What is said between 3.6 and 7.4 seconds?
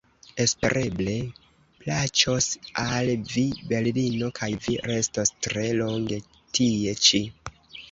berlino kaj vi restos tre longe tie ĉi.